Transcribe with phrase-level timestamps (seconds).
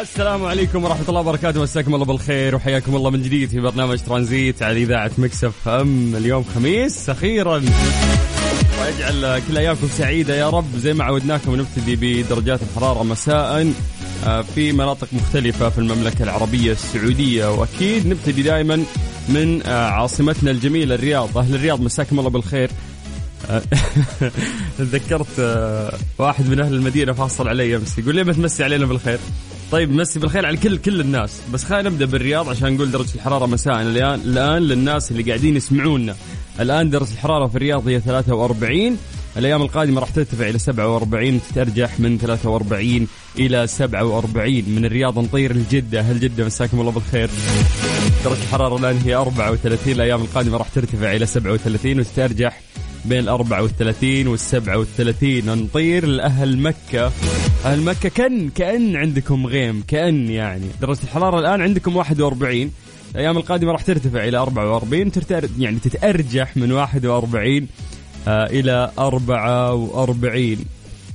[0.00, 1.62] السلام عليكم ورحمة الله وبركاته.
[1.62, 6.16] مساكم الله بالخير وحياكم الله من جديد في برنامج ترانزيت على إذاعة مكسف أم.
[6.16, 7.62] اليوم خميس أخيرا.
[8.80, 10.76] ويجعل كل أيامكم سعيدة يا رب.
[10.76, 13.72] زي ما عودناكم نبتدي بدرجات الحرارة مساء
[14.26, 17.52] آه، في مناطق مختلفة في المملكة العربية السعودية.
[17.52, 18.84] وأكيد نبتدي دائما
[19.28, 21.38] من آه، عاصمتنا الجميلة الرياض.
[21.38, 22.70] أهل الرياض مساكم الله بالخير.
[23.50, 23.62] آه،
[24.78, 25.40] تذكرت
[26.18, 27.98] واحد من أهل المدينة فاصل علي أمس.
[27.98, 29.18] يقول لي ما تمسي علينا بالخير.
[29.72, 31.40] طيب مسي بالخير على كل كل الناس.
[31.52, 33.82] بس خلينا نبدأ بالرياض عشان نقول درجة الحرارة مساء.
[33.82, 36.16] الان الآن للناس اللي قاعدين يسمعونا.
[36.60, 38.96] الآن درجة الحرارة في الرياض هي 43
[39.36, 46.00] الأيام القادمة راح ترتفع إلى 47 وتتارجح من 43 إلى 47 من الرياض نطير لجدة.
[46.00, 47.30] هل جدة؟ مساكم الله بالخير.
[48.24, 52.60] درجة الحرارة الآن هي 34 الأيام القادمة راح ترتفع إلى 37 وتتارجح
[53.04, 57.12] بين ال 34 وال 37 نطير لأهل مكة.
[57.64, 60.66] أهل مكة كان كأن عندكم غيم كأن يعني.
[60.80, 62.70] درجة الحرارة الآن عندكم 41
[63.14, 67.66] الأيام القادمة راح ترتفع إلى 44 ترتر يعني تتأرجح من 41
[68.28, 70.56] آه إلى 44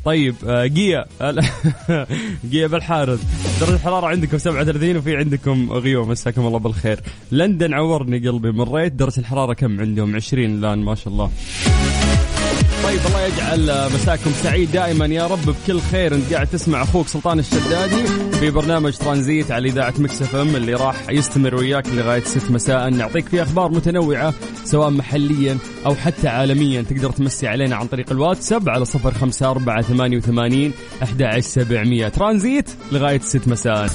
[0.05, 1.05] طيب آه جيا.
[2.51, 3.23] جيا بالحارث
[3.61, 6.09] درجة الحرارة عندكم 37 وفي عندكم غيوم.
[6.09, 6.99] مساكم الله بالخير.
[7.31, 8.51] لندن عورني قلبي.
[8.51, 11.31] مريت درجة الحرارة كم عندهم؟ 20 الآن ما شاء الله.
[12.83, 15.05] طيب الله يجعل مساكم سعيد دائما.
[15.05, 18.07] يا رب بكل خير أنت قاعد تسمع أخوك سلطان الشدادي
[18.39, 22.89] في برنامج ترانزيت على إذاعة Mix FM اللي راح يستمر وياك لغاية 6 مساء.
[22.89, 24.33] نعطيك فيه أخبار متنوعة
[24.65, 26.81] سواء محليا أو حتى عالميا.
[26.81, 33.89] تقدر تمسي علينا عن طريق الواتساب على 05488 11700 ترانزيت لغاية 6 مساء.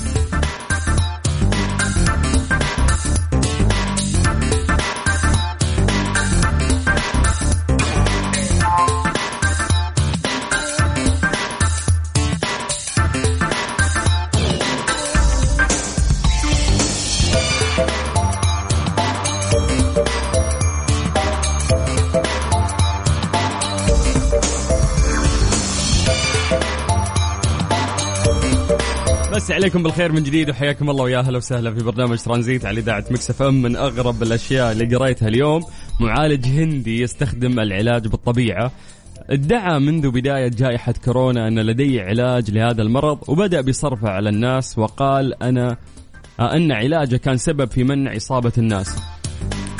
[29.48, 33.04] مسي عليكم بالخير من جديد وحياكم الله ويا أهلا وسهلا في برنامج ترانزيت على إذاعة
[33.10, 35.62] مكس إم من أغرب الأشياء اللي قريتها اليوم.
[36.00, 38.72] معالج هندي يستخدم العلاج بالطبيعة.
[39.30, 45.42] ادعى منذ بداية جائحة كورونا أن لديه علاج لهذا المرض وبدأ بصرفه على الناس وقال
[45.42, 45.76] أنا
[46.40, 48.96] أن علاجه كان سبب في منع إصابة الناس.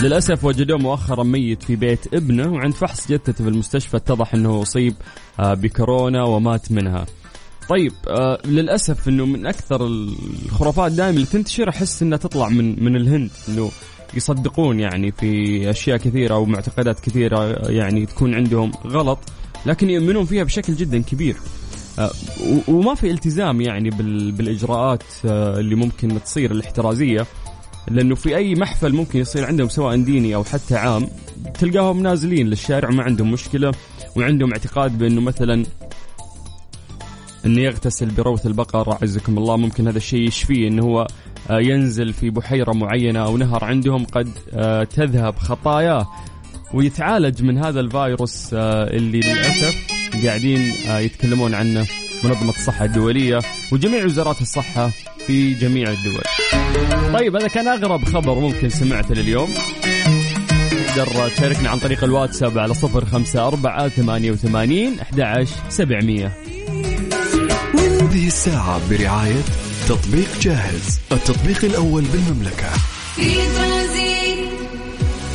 [0.03, 4.95] للأسف وجدوه مؤخرا ميت في بيت ابنه وعند فحص جثته في المستشفى اتضح أنه أصيب
[5.41, 7.06] آه، بكورونا ومات منها.
[7.69, 12.97] طيب آه للأسف إنه من أكثر الخرافات دائما اللي تنتشر أحس إنها تطلع من من
[12.97, 13.71] الهند إنه
[14.15, 19.19] يصدقون يعني في أشياء كثيرة أو معتقدات كثيرة يعني تكون عندهم غلط
[19.67, 21.37] لكن يؤمنون فيها بشكل جدا كبير.
[21.99, 22.11] آه
[22.69, 23.91] وما في التزام يعني
[24.31, 27.27] بالإجراءات آه اللي ممكن تصير الاحترازية
[27.91, 31.06] لأنه في أي محفل ممكن يصير عندهم سواء ديني أو حتى عام
[31.61, 33.73] تلقاهم نازلين للشارع وما عندهم مشكلة
[34.17, 35.65] وعندهم اعتقاد بأنه مثلا
[37.47, 41.06] إنه يغتسل بروث البقر أعزكم الله ممكن هذا الشيء يشفيه إنه هو
[41.50, 46.09] آه، ينزل في بحيرة معينة أو نهر عندهم قد آه، تذهب خطاياه
[46.75, 49.87] ويتعالج من هذا الفيروس آه، اللي للأسف
[50.25, 51.87] قاعدين يتكلمون عنه
[52.25, 53.41] منظمة الصحة الدولية
[53.72, 54.91] وجميع وزارات الصحة
[55.26, 56.22] في جميع الدول.
[57.19, 59.49] طيب هذا كان أغرب خبر ممكن سمعته لليوم.
[60.70, 66.32] تقدر تشاركنا عن طريق الواتساب على صفر خمسة أربعة ثمانية وثمانين أحد سبعمية
[67.88, 69.43] هذه الساعة برعاية
[69.88, 72.71] تطبيق جاهز التطبيق الأول بالمملكة.
[73.15, 74.49] في ترانزيت.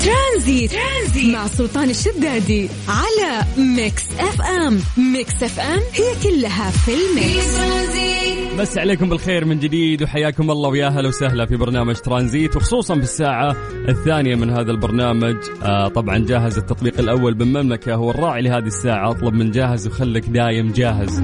[0.03, 1.34] ترانزيت, ترانزيت.
[1.36, 4.80] مع سلطان الشدادي على Mix FM.
[4.97, 7.74] Mix FM هي كلها في ال mix.
[8.59, 13.03] بس عليكم بالخير من جديد وحياكم الله ويا أهلا وسهلا في برنامج ترانزيت وخصوصا في
[13.03, 13.56] الساعة
[13.90, 15.38] الثانية من هذا البرنامج.
[15.64, 20.72] آه طبعا جاهز التطبيق الأول بالمملكة هو الراعي لهذه الساعة أطلب من جاهز وخلك دايم
[20.72, 21.23] جاهز.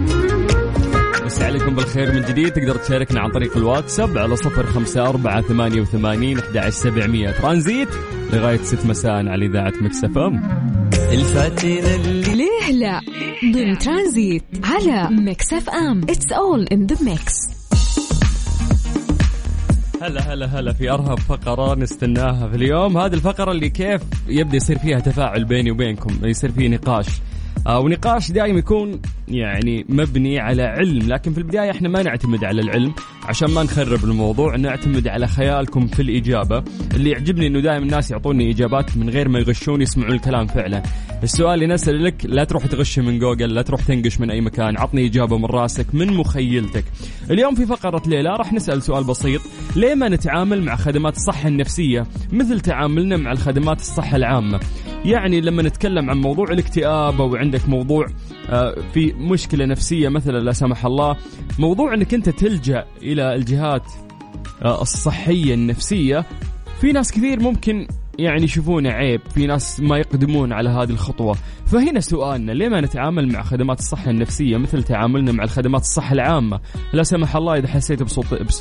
[1.50, 2.54] عليكم بالخير من جديد.
[2.54, 7.31] تقدر تشاركنا عن طريق الواتساب على صفر خمسة أربعة ثمانية وثمانين أحد سبعمية.
[7.31, 7.88] ترانزيت
[8.34, 10.44] لغاية ست مساء على إذاعة مكسف أم.
[11.12, 13.01] الفاتنة اللي ليه لا؟
[13.54, 16.01] ضمن ترانزيت على مكسف أم.
[16.01, 17.50] It's all in the mix.
[20.02, 22.98] هلا هلا هلا في ارهب فقرة نستناها في اليوم.
[22.98, 27.07] هذه الفقرة اللي كيف يبدأ يصير فيها تفاعل بيني وبينكم يصير فيه نقاش.
[27.77, 32.94] ونقاش دائما يكون يعني مبني على علم لكن في البداية إحنا ما نعتمد على العلم.
[33.24, 36.63] عشان ما نخرب الموضوع نعتمد على خيالكم في الإجابة.
[36.94, 40.83] اللي يعجبني إنه دائما الناس يعطوني إجابات من غير ما يغشون يسمعون الكلام فعلا.
[41.24, 44.77] السؤال اللي نسأل لك لا تروح تغش من جوجل لا تروح تنقش من أي مكان.
[44.77, 46.83] عطني إجابة من راسك من مخيلتك.
[47.31, 49.42] اليوم في فقرة ليلى راح نسأل سؤال بسيط.
[49.75, 54.60] ليه ما نتعامل مع خدمات الصحة النفسية مثل تعاملنا مع الخدمات الصحة العامة؟
[55.06, 58.07] يعني لما نتكلم عن موضوع الاكتئاب أو عندك موضوع
[58.50, 61.18] آه، في مشكلة نفسية مثلا لا سمح الله
[61.60, 63.84] موضوع إنك أنت تلجأ إلى الجهات
[64.62, 66.25] آه، الصحية النفسية
[66.81, 67.88] في ناس كثير ممكن
[68.19, 71.36] يعني يشوفونه عيب في ناس ما يقدمون على هذه الخطوة.
[71.66, 76.60] فهنا سؤالنا ليه ما نتعامل مع خدمات الصحة النفسية مثل تعاملنا مع الخدمات الصحة العامة؟
[76.94, 78.04] لا سمح الله إذا حسيت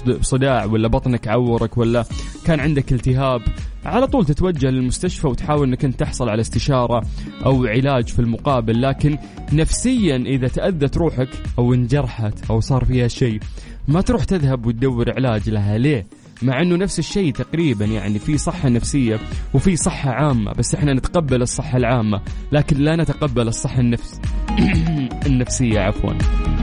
[0.08, 2.04] بصداع ولا بطنك عورك ولا
[2.44, 3.40] كان عندك التهاب
[3.84, 7.02] على طول تتوجه للمستشفى وتحاول إنك أنت تحصل على استشارة
[7.46, 8.82] أو علاج في المقابل.
[8.82, 9.18] لكن
[9.52, 11.28] نفسيا إذا تأذت روحك
[11.58, 13.40] أو انجرحت أو صار فيها شيء
[13.88, 15.78] ما تروح تذهب وتدور علاج لها.
[15.78, 16.06] ليه؟
[16.42, 19.20] مع إنه نفس الشيء تقريبا يعني في صحة نفسية
[19.54, 22.20] وفي صحة عامة بس إحنا نتقبل الصحة العامة
[22.52, 24.20] لكن لا نتقبل الصحة النفس
[25.26, 26.57] النفسية عفوا.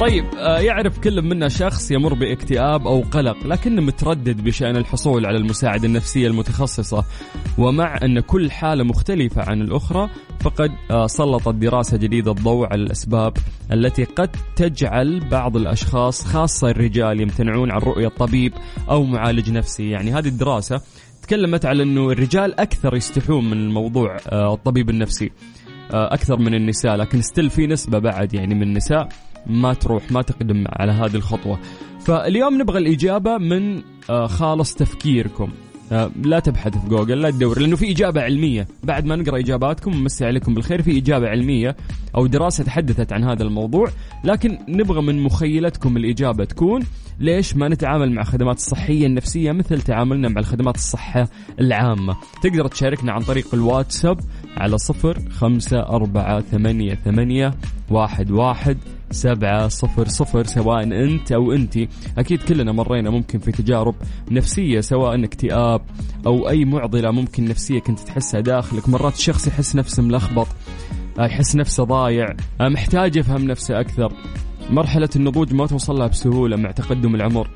[0.00, 5.36] طيب آه، يعرف كل منا شخص يمر باكتئاب أو قلق لكنه متردد بشأن الحصول على
[5.36, 7.04] المساعدة النفسية المتخصصة.
[7.58, 10.10] ومع أن كل حالة مختلفة عن الأخرى
[10.40, 13.36] فقد آه، سلطت دراسة جديدة الضوء على الأسباب
[13.72, 18.52] التي قد تجعل بعض الأشخاص خاصة الرجال يمتنعون عن رؤية طبيب
[18.90, 19.90] أو معالج نفسي.
[19.90, 20.80] يعني هذه الدراسة
[21.22, 25.30] تكلمت على أنه الرجال أكثر يستحون من الموضوع آه، الطبيب النفسي
[25.90, 29.08] أكثر من النساء لكن ستيل في نسبة بعد يعني من النساء.
[29.48, 31.58] ما تروح ما تقدم على هذه الخطوة.
[32.00, 35.50] فاليوم نبغى الإجابة من آه، خالص تفكيركم.
[35.92, 38.68] آه، لا تبحث في جوجل لا تدور لأنه في إجابة علمية.
[38.84, 41.76] بعد ما نقرأ إجاباتكم ومسي عليكم بالخير في إجابة علمية
[42.16, 43.88] أو دراسة تحدثت عن هذا الموضوع.
[44.24, 46.82] لكن نبغى من مخيلتكم الإجابة تكون
[47.20, 51.28] ليش ما نتعامل مع خدمات الصحية النفسية مثل تعاملنا مع الخدمات الصحة
[51.60, 54.20] العامة؟ تقدر تشاركنا عن طريق الواتساب
[54.56, 57.54] على صفر خمسة أربعة ثمانية ثمانية
[57.90, 58.78] واحد واحد
[59.10, 61.78] سبعة صفر صفر سواء أنت أو أنت.
[62.18, 63.94] أكيد كلنا مرينا ممكن في تجارب
[64.30, 65.80] نفسية سواء اكتئاب
[66.26, 68.88] أو أي معضلة ممكن نفسية كنت تحسها داخلك.
[68.88, 70.46] مرات الشخص يحس نفسه ملخبط
[71.18, 72.26] يحس نفسه ضايع
[72.60, 74.12] محتاج يفهم نفسه أكثر.
[74.70, 77.50] مرحلة النضوج ما توصل لها بسهولة مع تقدم العمر.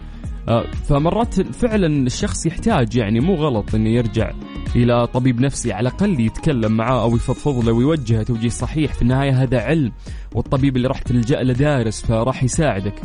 [0.88, 4.32] فمرات فعلا الشخص يحتاج يعني مو غلط إنه يرجع
[4.76, 8.94] إلى طبيب نفسي على الأقل يتكلم معاه أو يفضفض له ويوجهه توجيه صحيح.
[8.94, 9.92] في النهاية هذا علم
[10.34, 13.02] والطبيب اللي راح تلجأ له دارس فراح يساعدك.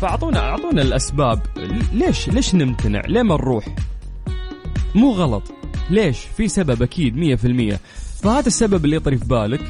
[0.00, 1.40] فاعطونا أعطونا الأسباب.
[1.92, 3.64] ليش ليش نمتنع؟ ليه ما نروح؟
[4.94, 5.42] مو غلط.
[5.90, 7.80] ليش؟ في سبب أكيد مية في المية.
[8.22, 9.60] فهذا السبب اللي يطري في بالك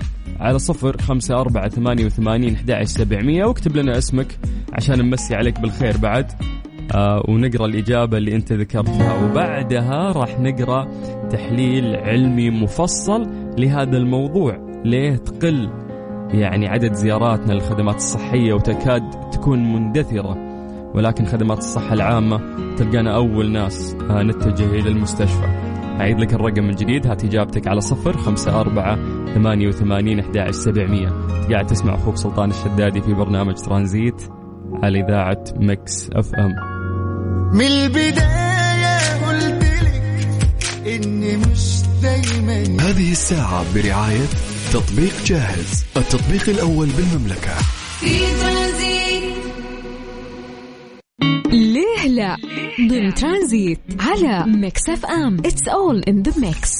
[0.40, 3.44] على صفر خمسة أربعة ثمانية وثمانين أحد سبعمية.
[3.44, 4.38] واكتب لنا اسمك.
[4.76, 6.32] عشان نمسي عليك بالخير بعد.
[6.94, 9.24] آه ونقرأ الإجابة اللي أنت ذكرتها.
[9.24, 10.88] وبعدها راح نقرأ
[11.30, 13.26] تحليل علمي مفصل
[13.58, 14.82] لهذا الموضوع.
[14.84, 15.70] ليه تقل
[16.30, 20.36] يعني عدد زياراتنا للخدمات الصحية وتكاد تكون مندثرة
[20.94, 22.40] ولكن خدمات الصحة العامة
[22.76, 25.46] تلقانا أول ناس آه نتجه إلى المستشفى.
[26.00, 28.96] أعيد لك الرقم من جديد هات إجابتك على صفر خمسة أربعة
[29.34, 31.08] ثمانية وثمانين أحد سبعمية.
[31.50, 34.22] قاعد تسمع أخوك سلطان الشدادي في برنامج ترانزيت.
[34.82, 36.54] على إذاعة Mix FM.
[37.52, 40.02] من البداية قلت لك
[40.86, 42.62] إني مش دايما.
[42.82, 44.26] هذه الساعة برعاية
[44.72, 47.54] تطبيق جاهز التطبيق الأول بالمملكة.
[48.00, 49.36] في ترانزيت.
[51.52, 52.36] ليه لا؟
[52.88, 55.36] ضمن ترانزيت على Mix FM.
[55.38, 56.72] It's all in the mix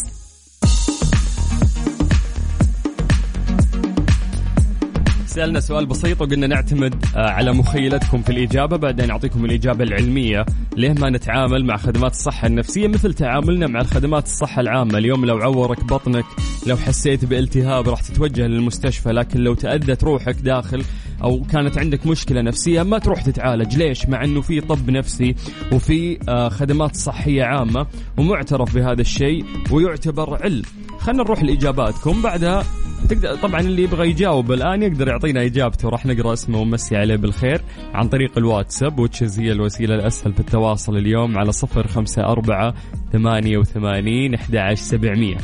[5.36, 10.46] سألنا سؤال بسيط وقلنا نعتمد آه، على مخيلتكم في الإجابة بعدين نعطيكم الإجابة العلمية.
[10.76, 15.38] ليه ما نتعامل مع خدمات الصحة النفسية مثل تعاملنا مع الخدمات الصحة العامة؟ اليوم لو
[15.38, 16.24] عورك بطنك
[16.66, 20.82] لو حسيت بالتهاب راح تتوجه للمستشفى لكن لو تأذت روحك داخل
[21.22, 23.76] أو كانت عندك مشكلة نفسية ما تروح تتعالج.
[23.76, 25.34] ليش؟ مع أنه في طب نفسي
[25.72, 30.62] وفي آه، خدمات صحية عامة ومعترف بهذا الشيء ويعتبر علم.
[31.06, 32.22] خلينا نروح لإجاباتكم.
[32.22, 32.64] بعدها
[33.08, 35.88] تقدر طبعا اللي يبغى يجاوب الآن يقدر يعطينا إجابته.
[35.88, 37.60] راح نقرأ اسمه ونمسي عليه بالخير
[37.94, 42.74] عن طريق الواتساب وتشز هي الوسيلة الأسهل في التواصل اليوم على صفر خمسة أربعة
[43.12, 45.36] ثمانية وثمانين أحد سبعمية.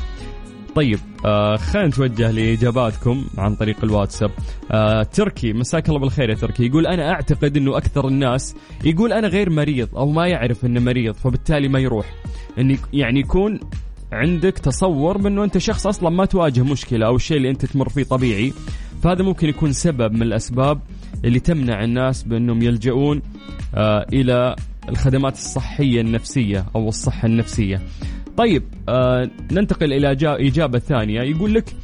[0.74, 4.30] طيب آه خلينا نتوجه لإجاباتكم عن طريق الواتساب.
[4.70, 6.66] آه تركي مساك الله بالخير يا تركي.
[6.66, 11.14] يقول أنا أعتقد إنه أكثر الناس يقول أنا غير مريض أو ما يعرف إنه مريض
[11.14, 12.06] فبالتالي ما يروح.
[12.58, 13.60] انه يعني يكون
[14.12, 18.02] عندك تصور بانه انت شخص أصلا ما تواجه مشكلة أو الشيء اللي أنت تمر فيه
[18.02, 18.52] طبيعي
[19.02, 20.80] فهذا ممكن يكون سبب من الأسباب
[21.24, 23.22] اللي تمنع الناس بأنهم يلجؤون
[23.74, 24.56] آه إلى
[24.88, 27.80] الخدمات الصحية النفسية أو الصحة النفسية.
[28.36, 31.74] طيب آه ننتقل إلى إجابة ثانية يقول لك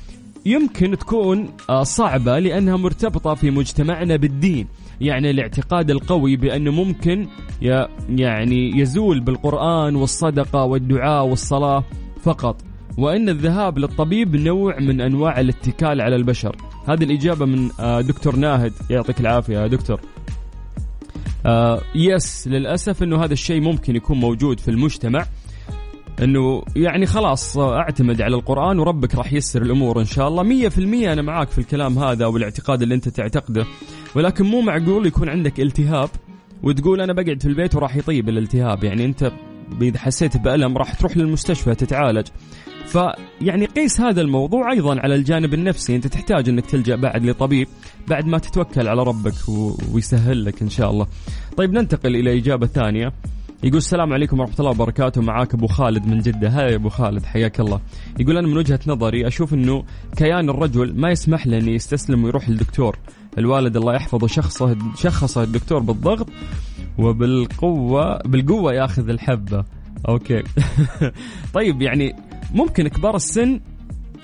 [0.46, 4.66] يمكن تكون آه صعبة لأنها مرتبطة في مجتمعنا بالدين.
[5.00, 7.26] يعني الاعتقاد القوي بانه ممكن
[8.08, 11.84] يعني يزول بالقرآن والصدقة والدعاء والصلاة
[12.22, 12.62] فقط
[12.98, 16.56] وإن الذهاب للطبيب نوع من أنواع الاتكال على البشر.
[16.88, 18.72] هذه الإجابة من آه، دكتور ناهد.
[18.90, 20.00] يعطيك العافية يا دكتور.
[21.46, 25.26] آه يس للأسف إنه هذا الشيء ممكن يكون موجود في المجتمع.
[26.22, 30.42] إنه يعني خلاص اعتمد على القرآن وربك راح يسر الأمور إن شاء الله.
[30.42, 33.66] مية في المية أنا معاك في الكلام هذا والاعتقاد اللي أنت تعتقده.
[34.14, 36.08] ولكن مو معقول يكون عندك التهاب
[36.62, 38.84] وتقول أنا بقعد في البيت وراح يطيب الالتهاب.
[38.84, 39.32] يعني أنت
[39.82, 42.26] اذا حسيت بألم راح تروح للمستشفى تتعالج.
[42.86, 45.96] فيعني قيس هذا الموضوع أيضا على الجانب النفسي.
[45.96, 47.68] أنت تحتاج أنك تلجأ بعد لطبيب
[48.08, 49.34] بعد ما تتوكل على ربك
[49.92, 51.06] ويسهل لك إن شاء الله.
[51.56, 53.12] طيب ننتقل إلى إجابة ثانية.
[53.62, 55.22] يقول السلام عليكم ورحمة الله وبركاته.
[55.22, 56.48] معاك أبو خالد من جدة.
[56.48, 57.80] هاي أبو خالد حياك الله.
[58.18, 59.84] يقول أنا من وجهة نظري أشوف أنه
[60.16, 62.98] كيان الرجل ما يسمح له أنه يستسلم ويروح للدكتور.
[63.38, 66.28] الوالد الله يحفظه شخصه شخصه الدكتور بالضغط.
[66.98, 69.64] وبالقوة بالقوة ياخذ الحبة.
[70.08, 70.42] أوكي.
[71.54, 72.16] طيب يعني
[72.54, 73.60] ممكن كبار السن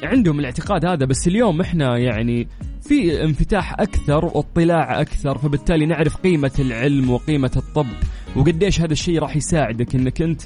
[0.02, 2.48] عندهم الاعتقاد هذا بس اليوم إحنا يعني
[2.82, 7.86] في انفتاح أكثر واطلاع أكثر فبالتالي نعرف قيمة العلم وقيمة الطب
[8.36, 10.42] وقديش هذا الشيء راح يساعدك إنك أنت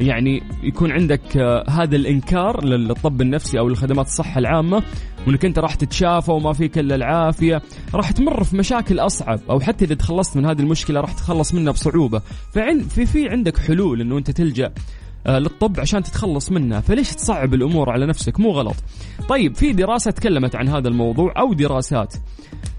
[0.00, 4.82] يعني يكون عندك آه، هذا الإنكار للطب النفسي أو لخدمات الصحة العامة
[5.26, 7.62] وإنك أنت راح تتشافى وما فيك إلا العافية.
[7.94, 11.72] راح تمر في مشاكل أصعب أو حتى إذا تخلصت من هذه المشكلة راح تخلص منها
[11.72, 12.22] بصعوبة.
[12.54, 14.72] فعند في في عندك حلول إنه أنت تلجأ
[15.26, 16.80] آه، للطب عشان تتخلص منها.
[16.80, 18.76] فليش تصعب الأمور على نفسك؟ مو غلط.
[19.28, 22.14] طيب في دراسة تكلمت عن هذا الموضوع أو دراسات.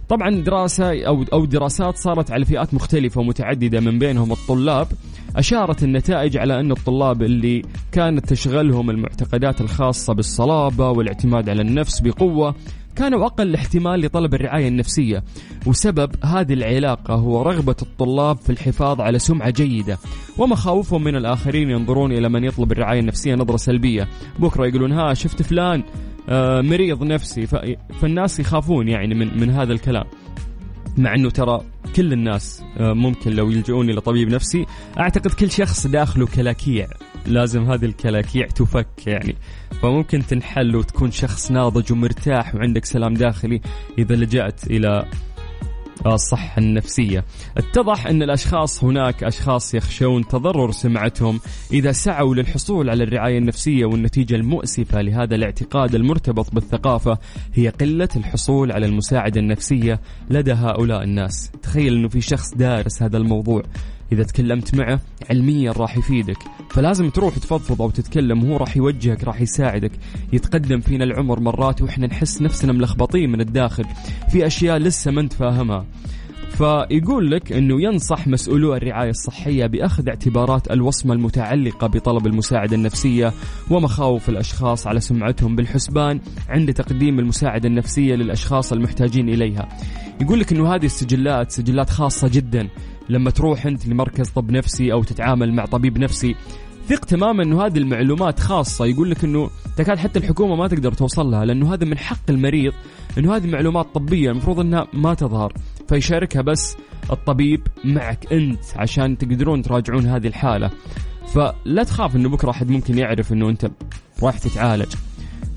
[0.10, 4.88] طبعا دراسة أو أو دراسات صارت على فئات مختلفة ومتعددة من بينهم الطلاب.
[5.40, 12.56] أشارت النتائج على أن الطلاب اللي كانت تشغلهم المعتقدات الخاصة بالصلابة والاعتماد على النفس بقوة
[12.96, 15.24] كانوا أقل احتمال لطلب الرعاية النفسية.
[15.66, 19.98] وسبب هذه العلاقة هو رغبة الطلاب في الحفاظ على سمعة جيدة
[20.38, 24.08] ومخاوفهم من الآخرين ينظرون إلى من يطلب الرعاية النفسية نظرة سلبية.
[24.40, 25.84] بكرة يقولون ها شفت فلان؟
[26.30, 27.48] آه، مريض نفسي.
[28.02, 30.06] فالناس يخافون يعني من من هذا الكلام.
[31.00, 31.62] مع إنه ترى
[31.96, 34.66] كل الناس آه، ممكن لو يلجؤون إلى طبيب نفسي
[35.00, 36.88] أعتقد كل شخص داخله كلاكيع
[37.26, 39.36] لازم هذه الكلاكيع تفك يعني.
[39.82, 43.62] فممكن تنحل وتكون شخص ناضج ومرتاح وعندك سلام داخلي
[43.98, 45.06] إذا لجأت إلى
[46.06, 47.26] الصحة النفسية.
[47.58, 51.40] اتضح أن الأشخاص هناك أشخاص يخشون تضرر سمعتهم
[51.74, 57.18] إذا سعوا للحصول على الرعاية النفسية والنتيجة المؤسفة لهذا الاعتقاد المرتبط بالثقافة
[57.54, 61.52] هي قلة الحصول على المساعدة النفسية لدى هؤلاء الناس.
[61.64, 63.64] تخيل أنه في شخص دارس هذا الموضوع.
[64.12, 65.00] إذا تكلمت معه
[65.30, 66.38] علميا راح يفيدك.
[66.70, 69.92] فلازم تروح تفضفض أو تتكلم هو راح يوجهك راح يساعدك.
[70.34, 73.86] يتقدم فينا العمر مرات وإحنا نحس نفسنا ملخبطين من الداخل.
[74.32, 75.86] في أشياء لسه ما انت فاهمها
[76.60, 83.34] فيقول لك إنه ينصح مسؤولو الرعاية الصحية بأخذ اعتبارات الوصمة المتعلقة بطلب المساعدة النفسية
[83.70, 89.70] ومخاوف الأشخاص على سمعتهم بالحسبان عند تقديم المساعدة النفسية للأشخاص المحتاجين إليها.
[90.22, 92.68] يقول لك إنه هذه السجلات سجلات خاصة جدا.
[93.10, 96.36] لما تروح انت لمركز طب نفسي أو تتعامل مع طبيب نفسي
[96.88, 101.32] ثق تماما إنه هذه المعلومات خاصة يقول لك إنه تكاد حتى الحكومة ما تقدر توصل
[101.32, 102.74] لها لأنه هذا من حق المريض
[103.18, 105.54] إنه هذه معلومات طبية المفروض إنها ما تظهر
[105.90, 106.78] فيشاركها بس
[107.12, 110.72] الطبيب معك أنت عشان تقدرون تراجعون هذه الحالة.
[111.28, 113.72] فلا تخاف إنه بكرة أحد ممكن يعرف إنه أنت
[114.24, 114.94] رايح تتعالج.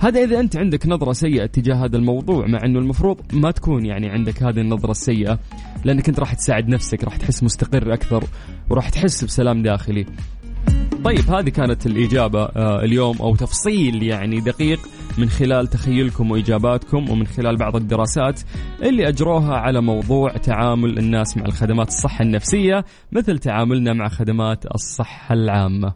[0.03, 4.11] هذا إذا أنت عندك نظرة سيئة تجاه هذا الموضوع مع إنه المفروض ما تكون يعني
[4.11, 5.39] عندك هذه النظرة السيئة
[5.85, 8.25] لأنك أنت راح تساعد نفسك راح تحس مستقر أكثر
[8.71, 10.07] وراح تحس بسلام داخلي.
[11.05, 14.79] طيب هذه كانت الإجابة آه اليوم أو تفصيل يعني دقيق
[15.19, 18.41] من خلال تخيلكم وإجاباتكم ومن خلال بعض الدراسات
[18.83, 25.33] اللي أجروها على موضوع تعامل الناس مع الخدمات الصحة النفسية مثل تعاملنا مع خدمات الصحة
[25.35, 25.93] العامة.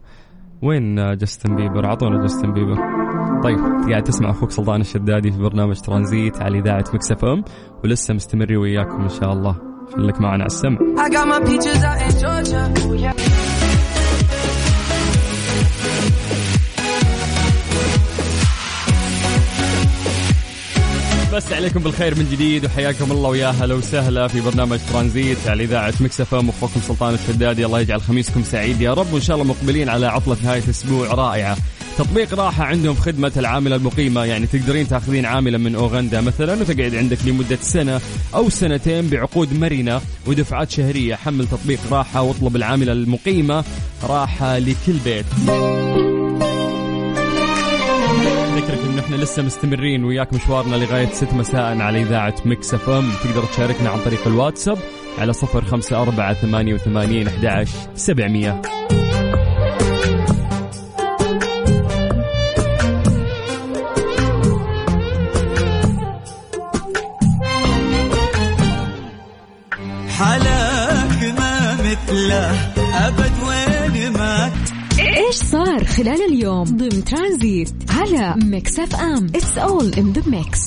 [0.62, 3.05] وين جاستن بيبر؟ أعطونا جاستن بيبر.
[3.44, 3.58] طيب
[3.90, 7.44] قاعد تسمع أخوك سلطان الشدادي في برنامج ترانزيت على إذاعة Mix FM
[7.84, 9.56] ولسه مستمري وياكم إن شاء الله.
[9.96, 10.78] خليك معنا على السمع.
[21.32, 25.94] بس عليكم بالخير من جديد وحياكم الله ويا هلا وسهلا في برنامج ترانزيت على إذاعة
[26.00, 26.48] مكسف إم.
[26.48, 30.36] أخوكم سلطان الشدادي الله يجعل خميسكم سعيد يا رب وإن شاء الله مقبلين على عطلة
[30.44, 31.56] نهاية أسبوع رائعة.
[31.98, 34.24] تطبيق راحة عندهم في خدمة العاملة المقيمة.
[34.24, 38.00] يعني تقدرين تاخذين عاملة من أوغندا مثلا وتقعد عندك لمدة سنة
[38.34, 41.14] أو سنتين بعقود مرنة ودفعات شهرية.
[41.14, 43.64] حمل تطبيق راحة واطلب العاملة المقيمة
[44.04, 45.26] راحة لكل بيت.
[48.56, 53.10] ذكرك انه إحنا لسه مستمرين وياك مشوارنا لغاية 6 مساء على إذاعة مكس إف إم.
[53.24, 54.78] تقدر تشاركنا عن طريق الواتساب
[55.18, 58.95] على 054 88 11 700 حلاك
[75.96, 79.26] خلال اليوم ضمن ترانزيت على Mix FM.
[79.26, 80.60] It's all in the mix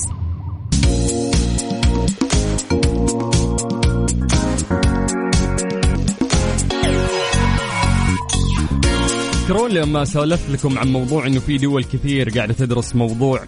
[9.31, 13.43] تذكرون لما سولفت لكم عن موضوع إنه في دول كثير قاعدة تدرس موضوع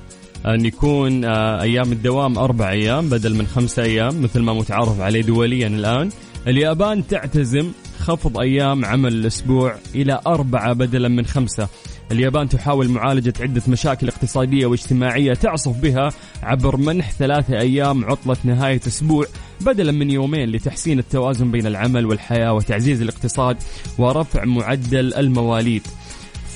[0.46, 5.22] أن يكون آه، أيام الدوام أربع أيام بدل من خمسة أيام مثل ما متعارف عليه
[5.22, 6.10] دوليا الآن.
[6.48, 7.72] اليابان تعتزم
[8.02, 11.68] خفض أيام عمل الأسبوع إلى أربعة بدلا من خمسة.
[12.12, 16.10] اليابان تحاول معالجة عدة مشاكل اقتصادية واجتماعية تعصف بها
[16.44, 19.26] عبر منح ثلاثة أيام عطلة نهاية أسبوع
[19.62, 23.58] بدلا من يومين لتحسين التوازن بين العمل والحياة وتعزيز الاقتصاد
[23.98, 25.88] ورفع معدل المواليد.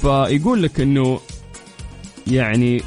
[0.02, 1.20] فيقول لك أنه
[2.28, 2.82] يعني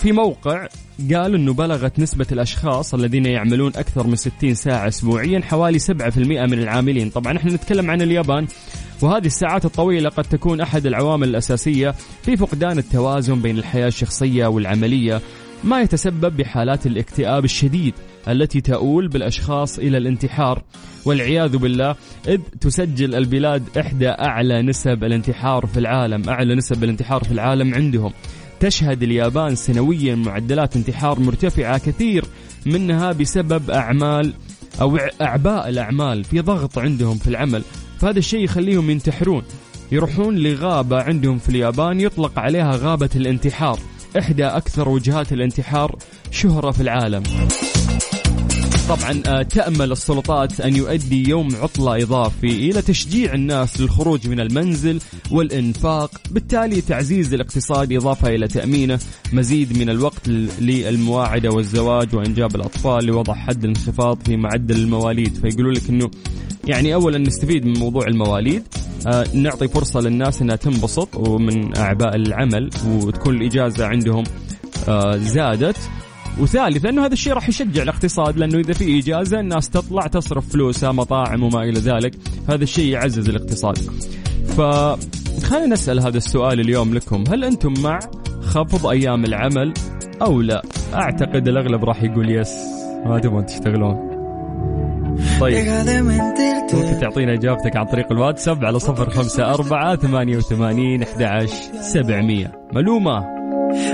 [0.00, 0.66] في موقع
[1.14, 6.58] قال إنه بلغت نسبة الأشخاص الذين يعملون أكثر من 60 ساعة اسبوعيا حوالي 7% من
[6.58, 8.46] العاملين، طبعا إحنا نتكلم عن اليابان
[9.02, 15.20] وهذه الساعات الطويلة قد تكون أحد العوامل الأساسية في فقدان التوازن بين الحياة الشخصية والعملية
[15.64, 17.94] ما يتسبب بحالات الاكتئاب الشديد
[18.28, 20.62] التي تؤول بالأشخاص إلى الانتحار
[21.04, 21.96] والعياذ بالله
[22.28, 28.12] إذ تسجل البلاد إحدى أعلى نسب الانتحار في العالم، أعلى نسب الانتحار في العالم عندهم.
[28.60, 32.24] تشهد اليابان سنويا معدلات انتحار مرتفعة كثير
[32.66, 34.32] منها بسبب أعمال
[34.80, 37.62] أو أعباء الأعمال في ضغط عندهم في العمل
[37.98, 39.42] فهذا الشيء يخليهم ينتحرون.
[39.92, 43.78] يروحون لغابة عندهم في اليابان يطلق عليها غابة الانتحار
[44.18, 45.96] إحدى أكثر وجهات الانتحار
[46.30, 47.22] شهرة في العالم.
[48.90, 55.00] طبعا آه، تأمل السلطات أن يؤدي يوم عطلة إضافي إلى تشجيع الناس للخروج من المنزل
[55.30, 58.98] والإنفاق بالتالي تعزيز الاقتصاد إضافة إلى تأمينه.
[59.32, 60.28] مزيد من الوقت
[60.60, 65.34] للمواعدة والزواج وإنجاب الأطفال لوضع حد الانخفاض في معدل المواليد.
[65.34, 66.10] فيقولوا لك أنه
[66.64, 68.62] يعني أولا نستفيد من موضوع المواليد.
[69.06, 74.24] آه نعطي فرصة للناس أنها تنبسط ومن أعباء العمل وتكون الإجازة عندهم
[74.88, 75.76] آه زادت.
[76.40, 80.92] وثالثا انه هذا الشيء راح يشجع الاقتصاد لأنه إذا في إجازة الناس تطلع تصرف فلوسها
[80.92, 82.14] مطاعم وما إلى ذلك.
[82.48, 83.78] هذا الشيء يعزز الاقتصاد.
[84.46, 84.60] ف
[85.44, 87.24] خلينا نسأل هذا السؤال اليوم لكم.
[87.28, 87.98] هل أنتم مع
[88.40, 89.74] خفض أيام العمل
[90.22, 90.62] أو لا؟
[90.94, 92.54] أعتقد الأغلب راح يقول يس.
[93.06, 94.10] ما تبغون تشتغلون.
[95.40, 95.56] طيب.
[96.74, 101.46] ممكن تعطينا إجابتك عن طريق الواتساب على صفر خمسة أربعة ثمانية وثمانين أحد
[101.80, 102.52] سبعمية.
[102.74, 103.39] ملومة.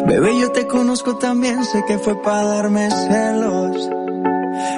[0.06, 3.90] Bebé, yo te conozco también, sé que fue para darme celos.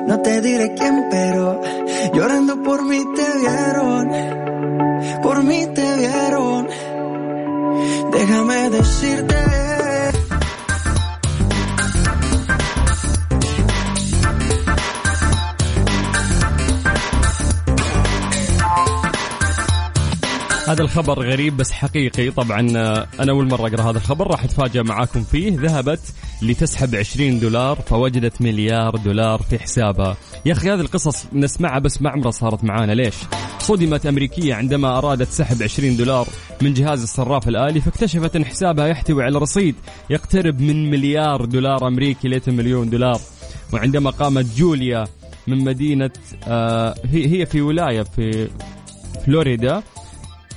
[0.07, 1.61] No te diré quién, pero
[2.15, 4.11] llorando por mí te vieron.
[5.23, 6.69] Por mí te vieron.
[8.13, 9.58] Déjame decirte
[20.69, 22.31] هذا الخبر غريب بس حقيقي.
[22.31, 25.57] طبعا آه، أنا أول مرة أقرأ هذا الخبر راح اتفاجئ معاكم فيه.
[25.61, 26.01] ذهبت
[26.43, 30.17] لتسحب 20 دولار فوجدت مليار دولار في حسابها.
[30.47, 32.93] يا أخي هذه القصص نسمعها بس ما عمرها صارت معانا.
[32.93, 33.15] ليش؟
[33.59, 36.29] صدمت أمريكية عندما أرادت سحب 20 دولار
[36.63, 39.75] من جهاز الصراف الآلي فاكتشفت أن حسابها يحتوي على رصيد
[40.11, 43.21] يقترب من مليار دولار أمريكي ليت مليون دولار.
[43.73, 45.05] وعندما قامت جوليا
[45.47, 46.11] من مدينة
[46.45, 48.49] آه هي في ولاية في
[49.27, 49.83] فلوريدا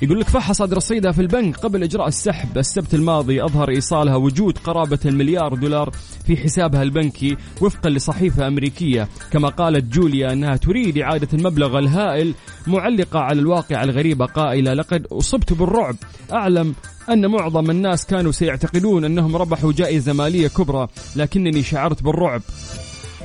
[0.01, 2.57] يقول لك فحصت رصيدها في البنك قبل إجراء السحب.
[2.57, 5.91] السبت الماضي أظهر إيصالها وجود قرابة المليار دولار
[6.25, 9.09] في حسابها البنكي وفقا لصحيفة أمريكية.
[9.31, 12.33] كما قالت جوليا أنها تريد إعادة المبلغ الهائل
[12.67, 15.95] معلقة على الواقع الغريبة قائلة لقد أصبت بالرعب.
[16.31, 16.75] أعلم
[17.09, 22.41] أن معظم الناس كانوا سيعتقدون أنهم ربحوا جائزة مالية كبرى لكنني شعرت بالرعب.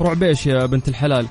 [0.01, 1.27] رعب إيش يا بنت الحلال؟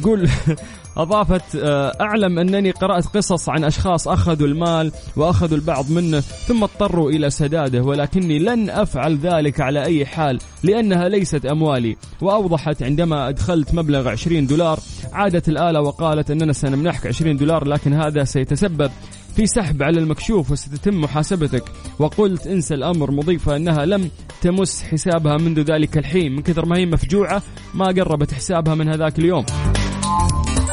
[0.00, 0.28] تقول
[0.96, 7.10] أضافت آه، أعلم أنني قرأت قصص عن أشخاص أخذوا المال وأخذوا البعض منه ثم اضطروا
[7.10, 11.96] إلى سداده ولكني لن أفعل ذلك على أي حال لأنها ليست أموالي.
[12.20, 14.78] وأوضحت عندما أدخلت مبلغ 20 دولار
[15.12, 18.90] عادت الآلة وقالت أننا سنمنحك 20 دولار لكن هذا سيتسبب
[19.36, 21.64] في سحب على المكشوف وستتم محاسبتك.
[21.98, 24.10] وقلت انسى الأمر مضيفة أنها لم
[24.42, 27.42] تمس حسابها منذ ذلك الحين من كثر ما هي مفجوعة
[27.74, 29.44] ما قربت حسابها من هذاك اليوم.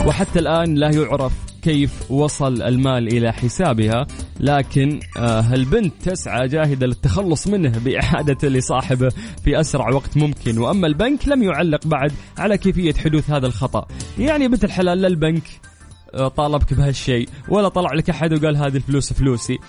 [0.08, 4.08] وحتى الآن لا يعرف كيف وصل المال إلى حسابها
[4.40, 9.10] لكن آه البنت تسعى جاهدة للتخلص منه بإعادته لصاحبه
[9.44, 10.58] في أسرع وقت ممكن.
[10.58, 13.88] وأما البنك لم يعلق بعد على كيفية حدوث هذا الخطأ.
[14.20, 15.44] يعني بنت الحلال لا البنك
[16.14, 19.60] آه طالبك بهالشيء ولا طلع لك أحد وقال هذه الفلوس فلوسي.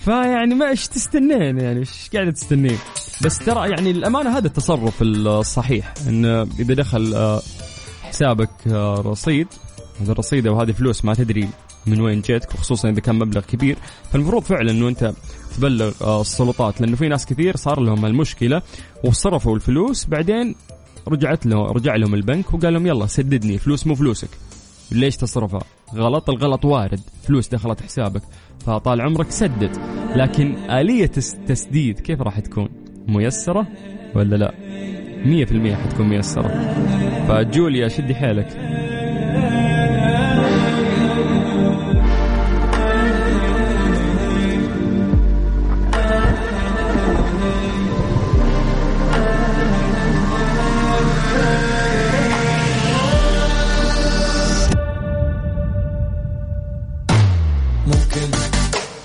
[0.00, 2.78] فيعني ما إيش تستنين؟ يعني إيش قاعدة تستنين؟
[3.24, 6.24] بس ترى يعني الأمانة هذا التصرف الصحيح إن
[6.60, 7.42] إذا دخل آه،
[8.08, 9.46] حسابك آه، رصيد.
[10.00, 11.48] هذا الرصيد أو هذه فلوس ما تدري
[11.86, 13.78] من وين جيتك وخصوصا إذا كان مبلغ كبير.
[14.12, 15.12] فالمفروض فعلا إنه أنت
[15.56, 18.62] تبلغ آه، السلطات لأنه في ناس كثير صار لهم المشكلة
[19.04, 20.54] وصرفوا الفلوس بعدين
[21.08, 24.28] رجعت له رجع لهم البنك وقال لهم يلا سددني فلوس مو فلوسك.
[24.92, 25.62] ليش تصرفها؟
[25.94, 27.00] غلط الغلط وارد.
[27.22, 28.22] فلوس دخلت حسابك
[28.66, 29.76] فطال عمرك سدد.
[30.16, 32.68] لكن آلية التسديد كيف راح تكون؟
[33.08, 33.66] ميسرة
[34.14, 34.67] ولا لا؟
[35.24, 36.74] مية في المية حتكون ميسرة.
[37.28, 38.46] فجوليا شدي حيلك.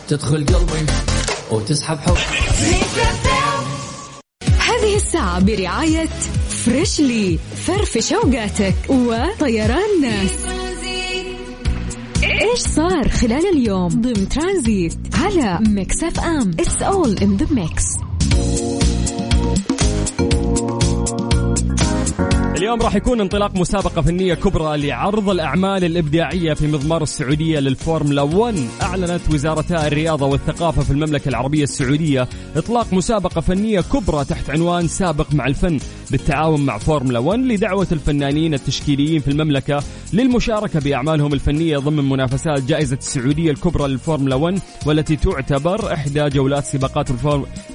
[0.08, 0.86] تدخل قلبي
[1.52, 2.16] وتسحب حب
[4.94, 6.10] هذه الساعة برعاية
[6.50, 10.32] Freshly فرفش اوقاتك وطيران ناس
[12.24, 16.52] إيش صار خلال اليوم؟ ضمن ترانزيت على Mix FM.
[16.60, 17.84] It's all in the mix
[22.64, 28.56] اليوم راح يكون انطلاق مسابقة فنية كبرى لعرض الأعمال الإبداعية في مضمار السعودية للفورمولا 1
[28.82, 35.34] أعلنت وزارتا الرياضة والثقافة في المملكة العربية السعودية إطلاق مسابقة فنية كبرى تحت عنوان سابق
[35.34, 35.80] مع الفن.
[36.14, 42.98] بالتعاون مع فورمولا 1 لدعوة الفنانين التشكيليين في المملكة للمشاركة بأعمالهم الفنية ضمن منافسات جائزة
[42.98, 47.08] السعودية الكبرى للفورمولا 1 والتي تعتبر إحدى جولات سباقات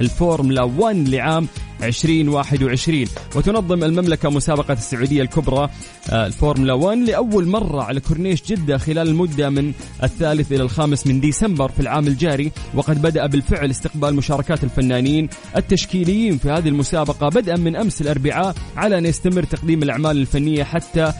[0.01, 1.48] الفورمولا 1 لعام
[1.83, 3.05] 2021
[3.37, 5.68] وتنظم المملكة مسابقة السعودية الكبرى
[6.11, 9.72] آه، الفورمولا 1 لأول مرة على كورنيش جدة خلال المدة من
[10.03, 12.53] الثالث إلى الخامس من ديسمبر في العام الجاري.
[12.74, 18.27] وقد بدأ بالفعل استقبال مشاركات الفنانين التشكيليين في هذه المسابقة بدءا من أمس الأربعاء
[18.76, 21.12] على أن يستمر تقديم الأعمال الفنية حتى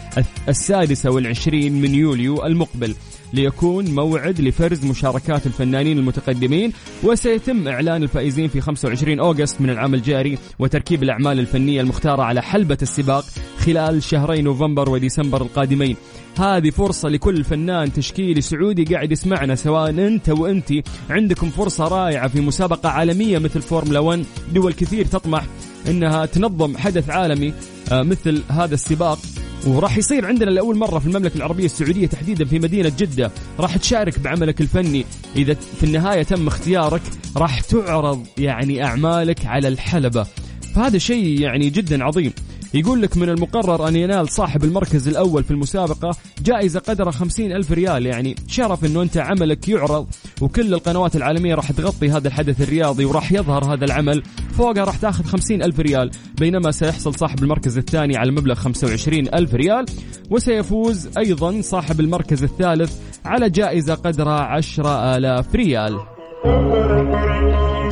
[0.49, 2.95] السادسة والعشرين من يوليو المقبل.
[3.33, 10.39] ليكون موعد لفرز مشاركات الفنانين المتقدمين وسيتم إعلان الفائزين في 25 August من العام الجاري
[10.59, 13.25] وتركيب الأعمال الفنية المختارة على حلبة السباق
[13.59, 15.97] خلال شهري نوفمبر وديسمبر القادمين.
[16.39, 20.73] هذه فرصة لكل فنان تشكيلي سعودي قاعد يسمعنا سواء أنت وانت
[21.11, 25.47] عندكم فرصة رائعة في مسابقة عالمية مثل فورمولا 1 دول كثير تطمح
[25.89, 27.53] إنها تنظم حدث عالمي
[27.93, 29.19] آه، مثل هذا السباق.
[29.67, 33.31] وراح يصير عندنا لأول مرة في المملكة العربية السعودية تحديدا في مدينة جدة.
[33.61, 35.05] راح تشارك بعملك الفني.
[35.37, 37.03] إذا في النهاية تم اختيارك
[37.37, 40.27] راح تعرض يعني أعمالك على الحلبة.
[40.75, 42.33] فهذا شيء يعني جدا عظيم.
[42.75, 47.73] يقول لك من المقرر أن ينال صاحب المركز الأول في المسابقة جائزة قدرها خمسين ألف
[47.73, 48.07] ريال.
[48.07, 50.07] يعني شرف أنه أنت عملك يعرض
[50.41, 54.23] وكل القنوات العالمية راح تغطي هذا الحدث الرياضي وراح يظهر هذا العمل.
[54.57, 59.35] فوقها راح تاخذ خمسين ألف ريال بينما سيحصل صاحب المركز الثاني على مبلغ خمسة وعشرين
[59.35, 59.87] ألف ريال
[60.31, 65.99] وسيفوز أيضا صاحب المركز الثالث على جائزة قدرها عشرة آلاف ريال.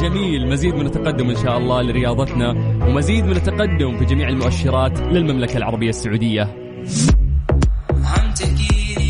[0.09, 0.49] جميل.
[0.49, 2.51] مزيد من التقدم إن شاء الله لرياضتنا
[2.87, 6.57] ومزيد من التقدم في جميع المؤشرات للمملكة العربية السعودية.